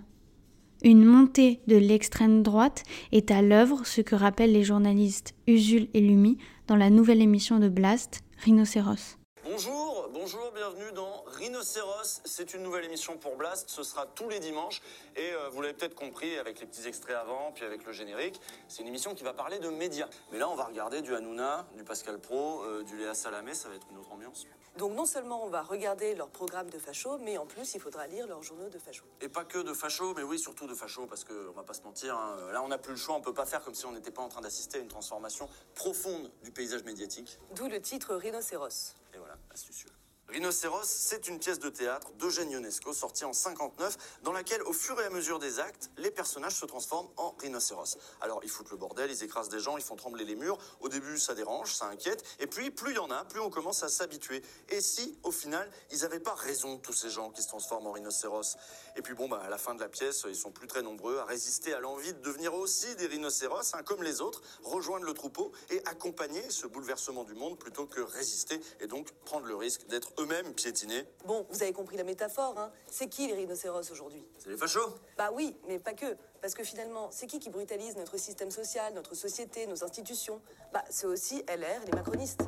Une 0.84 1.06
montée 1.06 1.62
de 1.68 1.78
l'extrême 1.78 2.44
droite 2.44 2.84
est 3.14 3.32
à 3.32 3.42
l'œuvre, 3.42 3.86
ce 3.86 4.02
que 4.02 4.16
rappellent 4.16 4.52
les 4.52 4.64
journalistes 4.64 5.34
Usul 5.48 5.88
et 5.94 6.02
Lumi 6.02 6.38
dans 6.68 6.76
la 6.76 6.90
nouvelle 6.90 7.22
émission 7.22 7.60
de 7.60 7.70
Blast, 7.70 8.22
Rhinocéros. 8.44 9.18
Bonjour, 9.46 9.93
bonjour, 10.14 10.52
bienvenue 10.52 10.92
dans 10.92 11.24
Rhinocéros. 11.26 12.22
C'est 12.24 12.54
une 12.54 12.62
nouvelle 12.62 12.86
émission 12.86 13.18
pour 13.18 13.36
Blast. 13.36 13.70
Ce 13.70 13.82
sera 13.82 14.06
tous 14.06 14.30
les 14.30 14.40
dimanches. 14.40 14.82
Et 15.16 15.34
euh, 15.34 15.50
vous 15.50 15.62
l'avez 15.62 15.74
peut-être 15.74 15.96
compris 15.96 16.38
avec 16.38 16.60
les 16.60 16.68
petits 16.68 16.88
extraits 16.88 17.16
avant, 17.16 17.52
puis 17.52 17.66
avec 17.66 17.84
le 17.84 17.92
générique. 17.92 18.40
C'est 18.68 18.84
une 18.84 18.88
émission 18.88 19.16
qui 19.16 19.24
va 19.24 19.34
parler 19.34 19.58
de 19.58 19.70
médias. 19.70 20.08
Mais 20.32 20.38
là, 20.38 20.48
on 20.50 20.56
va 20.56 20.66
regarder 20.66 21.02
du 21.02 21.16
Hanouna, 21.16 21.66
du 21.76 21.84
Pascal 21.84 22.20
Pro, 22.20 22.64
euh, 22.64 22.84
du 22.84 22.98
Léa 22.98 23.16
Salamé. 23.16 23.56
Ça 23.56 23.70
va 23.70 23.76
être 23.76 23.88
une 23.90 23.98
autre 23.98 24.12
ambiance. 24.12 24.46
Donc 24.78 24.94
non 24.94 25.06
seulement 25.06 25.46
on 25.46 25.50
va 25.50 25.62
regarder 25.62 26.16
leur 26.16 26.30
programme 26.30 26.70
de 26.70 26.80
facho, 26.80 27.20
mais 27.20 27.38
en 27.38 27.46
plus 27.46 27.76
il 27.76 27.80
faudra 27.80 28.08
lire 28.08 28.26
leurs 28.26 28.42
journaux 28.42 28.70
de 28.70 28.80
facho. 28.80 29.06
Et 29.22 29.30
pas 29.30 29.46
que 29.46 29.60
de 29.60 29.72
facho, 29.72 30.16
mais 30.16 30.24
oui 30.24 30.40
surtout 30.40 30.66
de 30.66 30.74
facho, 30.74 31.06
parce 31.06 31.24
qu'on 31.24 31.52
va 31.56 31.62
pas 31.62 31.76
se 31.76 31.84
mentir, 31.84 32.18
hein. 32.18 32.52
là 32.52 32.64
on 32.64 32.70
n'a 32.70 32.80
plus 32.80 32.94
le 32.94 32.98
choix, 32.98 33.14
on 33.14 33.22
peut 33.22 33.36
pas 33.36 33.46
faire 33.46 33.64
comme 33.64 33.76
si 33.76 33.86
on 33.86 33.92
n'était 33.92 34.10
pas 34.10 34.24
en 34.24 34.30
train 34.30 34.42
d'assister 34.42 34.80
à 34.80 34.82
une 34.82 34.88
transformation 34.88 35.48
profonde 35.76 36.32
du 36.42 36.50
paysage 36.50 36.84
médiatique. 36.86 37.38
D'où 37.54 37.68
le 37.68 37.80
titre 37.82 38.16
Rhinocéros. 38.16 38.96
Et 39.14 39.20
voilà, 39.20 39.38
astucieux. 39.52 39.93
Rhinocéros, 40.30 40.86
c'est 40.86 41.28
une 41.28 41.38
pièce 41.38 41.60
de 41.60 41.70
théâtre 41.70 42.12
d'Eugène 42.14 42.50
Ionesco 42.50 42.92
sortie 42.94 43.26
en 43.26 43.34
59, 43.34 43.98
dans 44.24 44.32
laquelle, 44.32 44.64
au 44.64 44.74
fur 44.74 45.00
et 45.00 45.06
à 45.06 45.10
mesure 45.10 45.38
des 45.38 45.60
actes, 45.60 45.92
les 45.98 46.10
personnages 46.10 46.56
se 46.56 46.66
transforment 46.66 47.10
en 47.18 47.36
rhinocéros. 47.40 47.98
Alors, 48.22 48.40
ils 48.42 48.50
foutent 48.50 48.72
le 48.72 48.78
bordel, 48.78 49.12
ils 49.12 49.24
écrasent 49.24 49.50
des 49.50 49.60
gens, 49.60 49.78
ils 49.78 49.84
font 49.84 49.96
trembler 49.96 50.26
les 50.26 50.36
murs. 50.36 50.58
Au 50.80 50.90
début, 50.90 51.20
ça 51.20 51.36
dérange, 51.36 51.76
ça 51.76 51.86
inquiète. 51.86 52.24
Et 52.40 52.48
puis, 52.48 52.72
plus 52.72 52.92
il 52.92 52.96
y 52.96 53.00
en 53.00 53.12
a, 53.12 53.26
plus 53.26 53.42
on 53.42 53.50
commence 53.50 53.84
à 53.84 53.90
s'habituer. 53.90 54.42
Et 54.70 54.82
si, 54.82 55.20
au 55.24 55.32
final, 55.32 55.70
ils 55.92 56.00
n'avaient 56.00 56.20
pas 56.20 56.34
raison, 56.34 56.78
tous 56.78 56.94
ces 56.94 57.10
gens 57.10 57.30
qui 57.30 57.44
se 57.44 57.50
transforment 57.50 57.88
en 57.88 57.92
rhinocéros? 57.92 58.56
Et 58.96 59.02
puis, 59.02 59.14
bon, 59.14 59.28
bah, 59.28 59.42
à 59.44 59.50
la 59.50 59.58
fin 59.58 59.76
de 59.76 59.82
la 59.82 59.90
pièce, 59.90 60.26
ils 60.28 60.36
sont 60.36 60.52
plus 60.52 60.68
très 60.68 60.82
nombreux 60.82 61.18
à 61.20 61.26
résister 61.26 61.74
à 61.74 61.80
l'envie 61.80 62.14
de 62.14 62.20
devenir 62.20 62.56
aussi 62.56 62.96
des 62.96 63.08
rhinocéros, 63.08 63.76
hein, 63.76 63.84
comme 63.84 64.02
les 64.02 64.22
autres, 64.22 64.42
rejoindre 64.64 65.06
le 65.06 65.14
troupeau 65.14 65.52
et 65.70 65.86
accompagner 65.86 66.50
ce 66.50 66.66
bouleversement 66.66 67.24
du 67.24 67.36
monde 67.36 67.60
plutôt 67.60 67.86
que 67.86 68.02
résister 68.02 68.60
et 68.80 68.88
donc 68.88 69.12
prendre 69.26 69.46
le 69.46 69.56
risque 69.56 69.86
d'être 69.88 70.13
eux-mêmes 70.20 70.54
piétinés. 70.54 71.04
Bon, 71.26 71.46
vous 71.50 71.64
avez 71.64 71.74
compris 71.74 71.98
la 71.98 72.04
métaphore, 72.04 72.56
hein 72.58 72.70
C'est 72.90 73.08
qui 73.08 73.28
les 73.28 73.34
rhinocéros 73.34 73.92
aujourd'hui? 73.92 74.24
C'est 74.38 74.50
les 74.50 74.58
fachos 74.58 74.96
Bah 75.18 75.30
oui, 75.34 75.56
mais 75.68 75.80
pas 75.80 75.94
que. 75.94 76.16
Parce 76.42 76.54
que 76.54 76.64
finalement, 76.64 77.10
c'est 77.12 77.28
qui 77.28 77.40
qui 77.40 77.50
brutalise 77.50 77.96
notre 77.98 78.18
système 78.18 78.52
social, 78.52 78.94
notre 78.94 79.16
société, 79.16 79.66
nos 79.68 79.84
institutions? 79.84 80.42
Bah 80.74 80.84
c'est 80.90 81.08
aussi 81.08 81.44
LR 81.48 81.84
et 81.84 81.86
les 81.92 81.98
macronistes. 81.98 82.44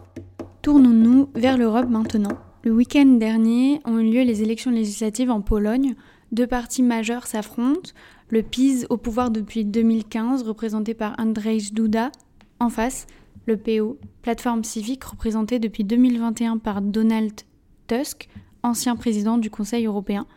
Tournons-nous 0.61 1.29
vers 1.35 1.57
l'Europe 1.57 1.89
maintenant. 1.89 2.37
Le 2.63 2.71
week-end 2.71 3.05
dernier 3.05 3.81
ont 3.85 3.99
eu 3.99 4.09
lieu 4.09 4.23
les 4.23 4.41
élections 4.41 4.71
législatives 4.71 5.29
en 5.29 5.41
Pologne. 5.41 5.95
Deux 6.31 6.47
partis 6.47 6.81
majeurs 6.81 7.27
s'affrontent. 7.27 7.91
Le 8.29 8.41
PiS, 8.41 8.85
au 8.89 8.97
pouvoir 8.97 9.29
depuis 9.29 9.63
2015, 9.63 10.41
représenté 10.41 10.95
par 10.95 11.13
Andrzej 11.19 11.71
Duda. 11.71 12.11
En 12.59 12.69
face, 12.69 13.05
le 13.45 13.57
PO, 13.57 13.99
plateforme 14.23 14.63
civique 14.63 15.03
représentée 15.03 15.59
depuis 15.59 15.83
2021 15.83 16.57
par 16.57 16.81
Donald 16.81 17.41
Tusk, 17.87 18.29
ancien 18.63 18.95
président 18.95 19.37
du 19.37 19.49
Conseil 19.49 19.85
européen, 19.85 20.27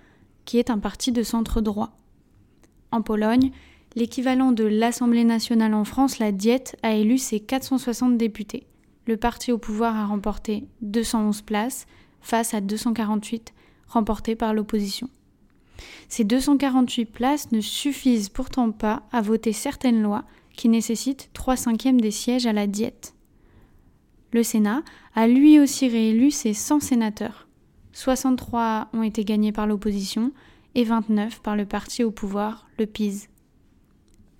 qui 0.44 0.58
est 0.58 0.70
un 0.70 0.78
parti 0.78 1.12
de 1.12 1.22
centre 1.22 1.60
droit. 1.60 1.98
En 2.90 3.02
Pologne, 3.02 3.50
l'équivalent 3.96 4.52
de 4.52 4.64
l'Assemblée 4.64 5.24
nationale 5.24 5.74
en 5.74 5.84
France, 5.84 6.18
la 6.18 6.32
Diète, 6.32 6.76
a 6.82 6.94
élu 6.94 7.18
ses 7.18 7.40
460 7.40 8.16
députés. 8.16 8.66
Le 9.06 9.16
parti 9.16 9.52
au 9.52 9.58
pouvoir 9.58 9.96
a 9.96 10.06
remporté 10.06 10.66
211 10.82 11.42
places 11.42 11.86
face 12.20 12.54
à 12.54 12.60
248 12.60 13.54
remportées 13.88 14.36
par 14.36 14.54
l'opposition. 14.54 15.08
Ces 16.08 16.24
248 16.24 17.06
places 17.06 17.52
ne 17.52 17.60
suffisent 17.60 18.28
pourtant 18.28 18.70
pas 18.72 19.02
à 19.12 19.20
voter 19.20 19.52
certaines 19.52 20.02
lois 20.02 20.24
qui 20.56 20.68
nécessitent 20.68 21.30
3 21.34 21.56
cinquièmes 21.56 22.00
des 22.00 22.10
sièges 22.10 22.46
à 22.46 22.52
la 22.52 22.66
Diète. 22.66 23.14
Le 24.32 24.42
Sénat 24.42 24.82
a 25.14 25.26
lui 25.26 25.58
aussi 25.58 25.88
réélu 25.88 26.30
ses 26.30 26.52
100 26.52 26.80
sénateurs. 26.80 27.48
63 27.92 28.88
ont 28.92 29.02
été 29.02 29.24
gagnés 29.24 29.52
par 29.52 29.66
l'opposition 29.66 30.32
et 30.74 30.84
29 30.84 31.40
par 31.40 31.56
le 31.56 31.64
parti 31.64 32.04
au 32.04 32.10
pouvoir, 32.10 32.68
le 32.78 32.86
PIS. 32.86 33.28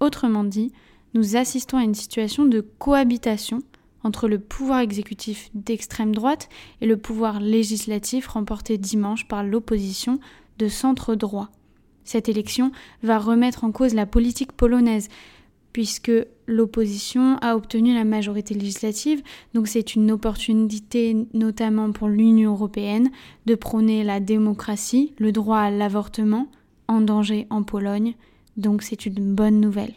Autrement 0.01 0.45
dit, 0.45 0.73
nous 1.15 1.37
assistons 1.37 1.79
à 1.79 1.83
une 1.83 1.95
situation 1.95 2.45
de 2.45 2.61
cohabitation 2.61 3.63
entre 4.05 4.29
le 4.29 4.39
pouvoir 4.39 4.81
exécutif 4.81 5.51
d'extrême 5.55 6.15
droite 6.15 6.49
et 6.81 6.87
le 6.87 6.97
pouvoir 6.97 7.41
législatif 7.41 8.29
remporté 8.29 8.79
dimanche 8.79 9.27
par 9.27 9.43
l'opposition 9.43 10.21
de 10.59 10.69
centre 10.69 11.15
droit. 11.15 11.51
Cette 12.05 12.29
élection 12.29 12.73
va 13.03 13.19
remettre 13.19 13.65
en 13.65 13.73
cause 13.73 13.95
la 13.95 14.07
politique 14.07 14.53
polonaise, 14.53 15.09
puisque 15.73 16.13
l'opposition 16.47 17.37
a 17.43 17.55
obtenu 17.55 17.95
la 17.95 18.05
majorité 18.05 18.55
législative, 18.55 19.23
donc 19.55 19.69
c'est 19.69 19.95
une 19.95 20.11
opportunité 20.11 21.17
notamment 21.35 21.93
pour 21.93 22.09
l'Union 22.09 22.53
européenne 22.53 23.11
de 23.47 23.55
prôner 23.55 24.03
la 24.05 24.21
démocratie, 24.21 25.13
le 25.19 25.33
droit 25.33 25.59
à 25.59 25.71
l'avortement, 25.71 26.49
en 26.89 27.01
danger 27.01 27.47
en 27.51 27.63
Pologne, 27.63 28.15
donc 28.57 28.83
c'est 28.83 29.07
une 29.07 29.35
bonne 29.35 29.61
nouvelle. 29.61 29.95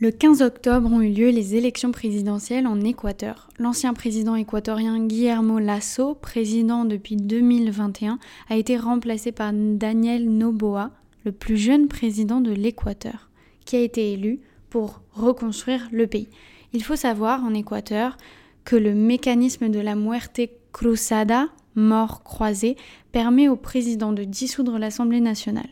Le 0.00 0.12
15 0.12 0.42
octobre 0.42 0.92
ont 0.92 1.00
eu 1.00 1.10
lieu 1.10 1.30
les 1.30 1.56
élections 1.56 1.90
présidentielles 1.90 2.68
en 2.68 2.80
Équateur. 2.82 3.48
L'ancien 3.58 3.94
président 3.94 4.36
équatorien 4.36 5.04
Guillermo 5.04 5.58
Lasso, 5.58 6.14
président 6.14 6.84
depuis 6.84 7.16
2021, 7.16 8.20
a 8.48 8.56
été 8.56 8.76
remplacé 8.76 9.32
par 9.32 9.52
Daniel 9.52 10.30
Noboa, 10.30 10.92
le 11.24 11.32
plus 11.32 11.56
jeune 11.56 11.88
président 11.88 12.40
de 12.40 12.52
l'Équateur, 12.52 13.28
qui 13.64 13.74
a 13.74 13.80
été 13.80 14.12
élu 14.12 14.38
pour 14.70 15.00
reconstruire 15.12 15.88
le 15.92 16.06
pays. 16.06 16.28
Il 16.72 16.82
faut 16.82 16.96
savoir 16.96 17.44
en 17.44 17.54
Équateur 17.54 18.16
que 18.64 18.76
le 18.76 18.94
mécanisme 18.94 19.70
de 19.70 19.80
la 19.80 19.94
muerte 19.94 20.40
cruzada, 20.72 21.48
mort 21.74 22.22
croisée, 22.22 22.76
permet 23.12 23.48
au 23.48 23.56
président 23.56 24.12
de 24.12 24.24
dissoudre 24.24 24.78
l'Assemblée 24.78 25.20
nationale. 25.20 25.70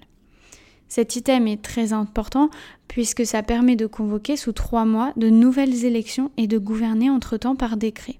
Cet 0.88 1.16
item 1.16 1.46
est 1.48 1.62
très 1.62 1.92
important 1.92 2.48
puisque 2.88 3.26
ça 3.26 3.42
permet 3.42 3.76
de 3.76 3.86
convoquer 3.86 4.36
sous 4.36 4.52
trois 4.52 4.84
mois 4.84 5.12
de 5.16 5.28
nouvelles 5.28 5.84
élections 5.84 6.30
et 6.36 6.46
de 6.46 6.58
gouverner 6.58 7.10
entre-temps 7.10 7.56
par 7.56 7.76
décret. 7.76 8.18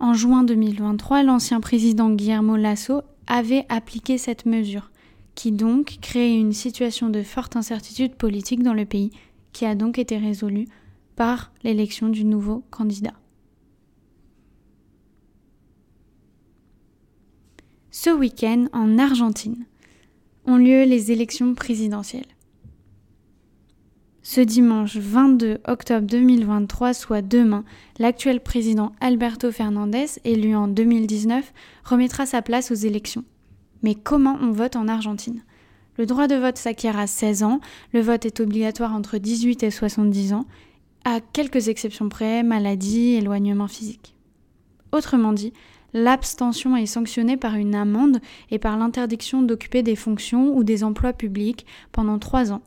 En 0.00 0.12
juin 0.12 0.44
2023, 0.44 1.22
l'ancien 1.22 1.60
président 1.60 2.10
Guillermo 2.10 2.56
Lasso 2.56 3.02
avait 3.26 3.64
appliqué 3.68 4.18
cette 4.18 4.44
mesure, 4.44 4.90
qui 5.34 5.50
donc 5.50 5.96
créait 6.02 6.38
une 6.38 6.52
situation 6.52 7.08
de 7.08 7.22
forte 7.22 7.56
incertitude 7.56 8.14
politique 8.14 8.62
dans 8.62 8.74
le 8.74 8.84
pays, 8.84 9.12
qui 9.54 9.64
a 9.64 9.74
donc 9.74 9.98
été 9.98 10.18
résolue 10.18 10.66
par 11.16 11.52
l'élection 11.62 12.10
du 12.10 12.24
nouveau 12.24 12.62
candidat. 12.70 13.14
Ce 17.90 18.10
week-end, 18.10 18.66
en 18.74 18.98
Argentine, 18.98 19.64
ont 20.44 20.56
lieu 20.56 20.84
les 20.84 21.12
élections 21.12 21.54
présidentielles. 21.54 22.26
Ce 24.22 24.40
dimanche 24.40 24.96
22 24.96 25.58
octobre 25.66 26.06
2023, 26.06 26.92
soit 26.92 27.22
demain, 27.22 27.64
l'actuel 27.98 28.40
président 28.40 28.92
Alberto 29.00 29.52
Fernandez, 29.52 30.06
élu 30.24 30.56
en 30.56 30.66
2019, 30.66 31.52
remettra 31.84 32.26
sa 32.26 32.42
place 32.42 32.70
aux 32.70 32.74
élections. 32.74 33.24
Mais 33.82 33.94
comment 33.94 34.36
on 34.40 34.50
vote 34.50 34.76
en 34.76 34.88
Argentine? 34.88 35.42
Le 35.96 36.06
droit 36.06 36.26
de 36.26 36.34
vote 36.34 36.58
s'acquiert 36.58 36.98
à 36.98 37.06
16 37.06 37.44
ans, 37.44 37.60
le 37.92 38.00
vote 38.00 38.26
est 38.26 38.40
obligatoire 38.40 38.94
entre 38.94 39.18
18 39.18 39.62
et 39.62 39.70
70 39.70 40.32
ans, 40.32 40.46
à 41.04 41.20
quelques 41.20 41.68
exceptions 41.68 42.08
près, 42.08 42.42
maladie, 42.42 43.14
éloignement 43.14 43.68
physique. 43.68 44.16
Autrement 44.90 45.32
dit, 45.32 45.52
l'abstention 45.92 46.76
est 46.76 46.86
sanctionnée 46.86 47.36
par 47.36 47.54
une 47.54 47.74
amende 47.74 48.20
et 48.50 48.58
par 48.58 48.76
l'interdiction 48.76 49.42
d'occuper 49.42 49.82
des 49.82 49.96
fonctions 49.96 50.56
ou 50.56 50.64
des 50.64 50.82
emplois 50.82 51.12
publics 51.12 51.66
pendant 51.92 52.18
trois 52.18 52.52
ans. 52.52 52.62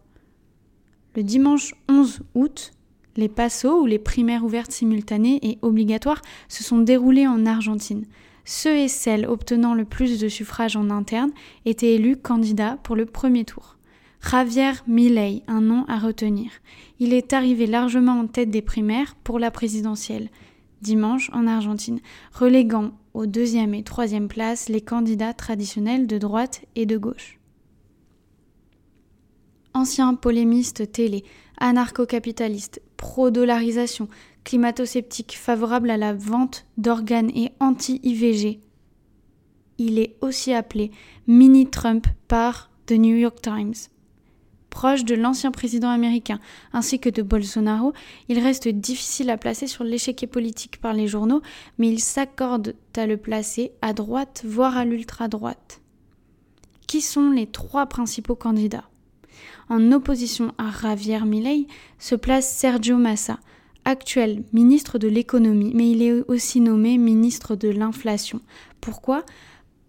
Le 1.16 1.24
dimanche 1.24 1.74
11 1.90 2.22
août, 2.36 2.72
les 3.18 3.28
PASSO, 3.28 3.82
ou 3.82 3.86
les 3.86 4.00
primaires 4.00 4.46
ouvertes 4.46 4.72
simultanées 4.72 5.40
et 5.42 5.58
obligatoires, 5.64 6.22
se 6.48 6.64
sont 6.64 6.78
déroulés 6.78 7.28
en 7.28 7.46
Argentine. 7.46 8.06
Ceux 8.50 8.78
et 8.78 8.88
celles 8.88 9.28
obtenant 9.28 9.74
le 9.74 9.84
plus 9.84 10.22
de 10.22 10.30
suffrages 10.30 10.78
en 10.78 10.90
interne 10.90 11.32
étaient 11.66 11.96
élus 11.96 12.16
candidats 12.16 12.78
pour 12.82 12.96
le 12.96 13.06
premier 13.06 13.44
tour. 13.44 13.76
Javier 14.22 14.72
Milei, 14.88 15.44
un 15.48 15.60
nom 15.60 15.84
à 15.90 16.00
retenir. 16.00 16.52
Il 17.00 17.12
est 17.12 17.34
arrivé 17.34 17.68
largement 17.68 18.18
en 18.18 18.26
tête 18.26 18.50
des 18.50 18.62
primaires 18.62 19.16
pour 19.26 19.38
la 19.38 19.52
présidentielle, 19.52 20.30
dimanche 20.82 21.30
en 21.34 21.46
Argentine, 21.46 22.00
reléguant 22.32 22.94
aux 23.14 23.26
deuxième 23.26 23.74
et 23.74 23.84
troisième 23.84 24.30
places 24.30 24.70
les 24.70 24.82
candidats 24.82 25.34
traditionnels 25.34 26.08
de 26.08 26.18
droite 26.18 26.62
et 26.78 26.86
de 26.86 26.98
gauche 26.98 27.38
ancien 29.78 30.16
polémiste 30.16 30.92
télé, 30.92 31.24
anarcho-capitaliste, 31.60 32.82
pro-dollarisation, 32.98 34.10
climato-sceptique, 34.48 35.38
favorable 35.38 35.90
à 35.90 35.98
la 35.98 36.14
vente 36.14 36.66
d'organes 36.78 37.32
et 37.36 37.52
anti-IVG. 37.60 38.62
Il 39.78 40.00
est 40.00 40.16
aussi 40.22 40.54
appelé 40.54 40.92
Mini-Trump 41.28 42.08
par 42.30 42.72
The 42.86 42.94
New 42.94 43.18
York 43.18 43.42
Times. 43.42 43.74
Proche 44.70 45.04
de 45.04 45.16
l'ancien 45.16 45.52
président 45.52 45.90
américain 45.90 46.40
ainsi 46.72 46.98
que 46.98 47.10
de 47.10 47.22
Bolsonaro, 47.24 47.92
il 48.30 48.40
reste 48.40 48.70
difficile 48.70 49.32
à 49.32 49.38
placer 49.38 49.68
sur 49.68 49.84
l'échiquier 49.84 50.28
politique 50.28 50.80
par 50.80 50.94
les 50.94 51.10
journaux, 51.10 51.42
mais 51.78 51.90
il 51.90 52.00
s'accorde 52.00 52.74
à 52.96 53.06
le 53.06 53.18
placer 53.18 53.74
à 53.82 53.92
droite, 53.92 54.44
voire 54.48 54.78
à 54.78 54.86
l'ultra-droite. 54.86 55.82
Qui 56.88 57.02
sont 57.02 57.32
les 57.32 57.48
trois 57.48 57.88
principaux 57.88 58.36
candidats? 58.36 58.90
En 59.68 59.92
opposition 59.92 60.54
à 60.58 60.72
Javier 60.72 61.26
Milei 61.26 61.68
se 62.00 62.16
place 62.16 62.50
Sergio 62.50 62.96
Massa, 62.96 63.40
actuel 63.88 64.44
ministre 64.52 65.00
de 65.00 65.08
l'économie, 65.08 65.72
mais 65.74 65.90
il 65.90 66.02
est 66.04 66.22
aussi 66.28 66.60
nommé 66.60 66.98
ministre 66.98 67.56
de 67.56 67.70
l'inflation. 67.70 68.42
Pourquoi? 68.82 69.24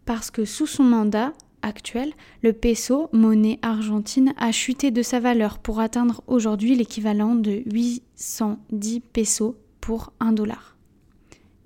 Parce 0.07 0.31
que 0.31 0.45
sous 0.45 0.69
son 0.69 0.85
mandat 0.85 1.33
actuel, 1.63 2.13
le 2.43 2.53
peso, 2.53 3.09
monnaie 3.13 3.59
argentine, 3.61 4.35
a 4.39 4.53
chuté 4.53 4.93
de 4.93 5.03
sa 5.03 5.19
valeur 5.19 5.59
pour 5.59 5.81
atteindre 5.81 6.23
aujourd'hui 6.29 6.77
l'équivalent 6.77 7.35
de 7.35 7.63
810 7.67 9.01
pesos 9.01 9.57
pour 9.81 10.13
un 10.21 10.33
dollar. 10.33 10.77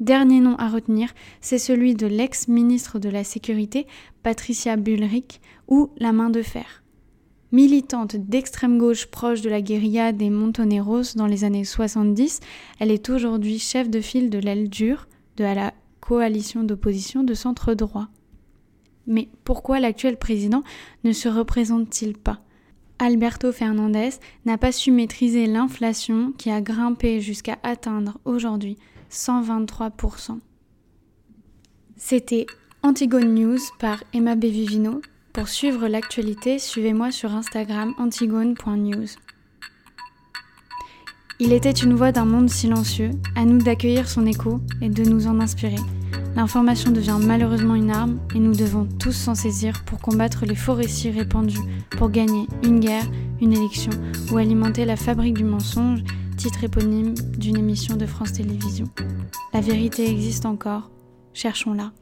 Dernier 0.00 0.40
nom 0.40 0.56
à 0.56 0.70
retenir, 0.70 1.12
c'est 1.42 1.58
celui 1.58 1.94
de 1.94 2.06
l'ex-ministre 2.06 2.98
de 2.98 3.10
la 3.10 3.24
Sécurité, 3.24 3.86
Patricia 4.22 4.76
Bullrich, 4.76 5.40
ou 5.68 5.90
la 5.98 6.12
main 6.12 6.30
de 6.30 6.40
fer. 6.42 6.81
Militante 7.52 8.16
d'extrême 8.16 8.78
gauche 8.78 9.04
proche 9.04 9.42
de 9.42 9.50
la 9.50 9.60
guérilla 9.60 10.12
des 10.12 10.30
Montoneros 10.30 11.14
dans 11.16 11.26
les 11.26 11.44
années 11.44 11.66
70, 11.66 12.40
elle 12.80 12.90
est 12.90 13.10
aujourd'hui 13.10 13.58
chef 13.58 13.90
de 13.90 14.00
file 14.00 14.30
de 14.30 14.38
l'aile 14.38 14.70
dure 14.70 15.06
de 15.36 15.44
la 15.44 15.74
coalition 16.00 16.64
d'opposition 16.64 17.24
de 17.24 17.34
centre 17.34 17.74
droit. 17.74 18.08
Mais 19.06 19.28
pourquoi 19.44 19.80
l'actuel 19.80 20.16
président 20.16 20.62
ne 21.04 21.12
se 21.12 21.28
représente-t-il 21.28 22.16
pas? 22.16 22.40
Alberto 22.98 23.52
Fernandez 23.52 24.12
n'a 24.46 24.56
pas 24.56 24.72
su 24.72 24.90
maîtriser 24.90 25.44
l'inflation 25.46 26.32
qui 26.38 26.50
a 26.50 26.62
grimpé 26.62 27.20
jusqu'à 27.20 27.58
atteindre 27.62 28.18
aujourd'hui 28.24 28.78
123%. 29.10 30.38
C'était 31.98 32.46
Antigone 32.82 33.34
News 33.34 33.58
par 33.78 34.02
Emma 34.14 34.36
Bevivino 34.36 35.02
pour 35.32 35.48
suivre 35.48 35.88
l'actualité, 35.88 36.58
suivez-moi 36.58 37.10
sur 37.10 37.34
Instagram 37.34 37.94
antigone.news. 37.98 39.06
Il 41.40 41.52
était 41.52 41.70
une 41.70 41.94
voix 41.94 42.12
d'un 42.12 42.26
monde 42.26 42.50
silencieux, 42.50 43.10
à 43.34 43.44
nous 43.44 43.58
d'accueillir 43.58 44.08
son 44.08 44.26
écho 44.26 44.60
et 44.80 44.90
de 44.90 45.04
nous 45.04 45.26
en 45.26 45.40
inspirer. 45.40 45.80
L'information 46.36 46.90
devient 46.90 47.18
malheureusement 47.20 47.74
une 47.74 47.90
arme 47.90 48.18
et 48.34 48.38
nous 48.38 48.54
devons 48.54 48.86
tous 48.98 49.12
s'en 49.12 49.34
saisir 49.34 49.84
pour 49.84 50.00
combattre 50.00 50.44
les 50.46 50.54
faux 50.54 50.74
récits 50.74 51.10
répandus, 51.10 51.58
pour 51.90 52.10
gagner 52.10 52.46
une 52.62 52.80
guerre, 52.80 53.06
une 53.40 53.52
élection 53.52 53.92
ou 54.30 54.36
alimenter 54.36 54.84
la 54.84 54.96
fabrique 54.96 55.34
du 55.34 55.44
mensonge, 55.44 56.04
titre 56.36 56.64
éponyme 56.64 57.14
d'une 57.36 57.58
émission 57.58 57.96
de 57.96 58.06
France 58.06 58.34
Télévisions. 58.34 58.88
La 59.52 59.60
vérité 59.60 60.08
existe 60.08 60.46
encore, 60.46 60.90
cherchons-la. 61.34 61.92